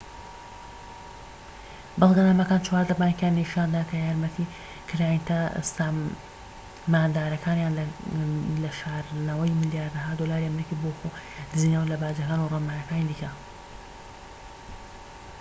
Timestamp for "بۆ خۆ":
10.81-11.07